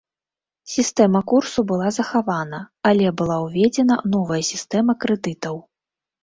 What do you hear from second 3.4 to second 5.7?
ўведзена новая сістэма крэдытаў.